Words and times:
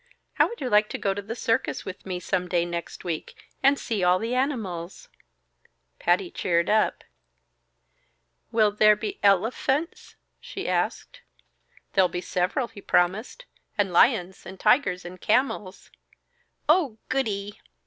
"How 0.33 0.47
would 0.47 0.59
you 0.59 0.67
like 0.67 0.89
to 0.89 0.97
go 0.97 1.13
to 1.13 1.21
the 1.21 1.35
circus 1.35 1.85
with 1.85 2.07
me 2.07 2.19
some 2.19 2.47
day 2.47 2.65
next 2.65 3.03
week, 3.03 3.35
and 3.61 3.77
see 3.77 4.03
all 4.03 4.17
the 4.17 4.33
animals?" 4.33 5.09
Patty 5.99 6.31
cheered 6.31 6.71
up. 6.71 7.03
"Will 8.51 8.71
there 8.71 8.95
be 8.95 9.19
ele 9.21 9.51
phunts?" 9.51 10.15
she 10.39 10.67
asked. 10.67 11.21
"There'll 11.93 12.09
be 12.09 12.19
several," 12.19 12.67
he 12.69 12.81
promised. 12.81 13.45
"And 13.77 13.93
lions 13.93 14.43
and 14.43 14.59
tigers 14.59 15.05
and 15.05 15.21
camels." 15.21 15.91
"Oh, 16.67 16.97
goody!" 17.09 17.59